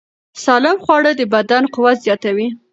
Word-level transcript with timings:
سالم 0.43 0.77
خواړه 0.83 1.11
د 1.15 1.21
بدن 1.33 1.63
قوت 1.73 1.97
زیاتوي. 2.05 2.47